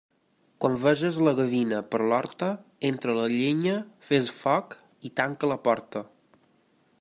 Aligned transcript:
Quan 0.63 0.75
veges 0.85 1.19
la 1.27 1.33
gavina 1.39 1.81
per 1.95 1.99
l'horta, 2.11 2.49
entra 2.91 3.15
la 3.19 3.27
llenya, 3.35 3.77
fes 4.09 4.31
foc 4.39 4.77
i 5.11 5.13
tanca 5.21 5.53
la 5.55 5.63
porta. 5.69 6.03